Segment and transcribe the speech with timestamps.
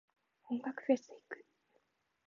[0.49, 1.45] 音楽フェス行く。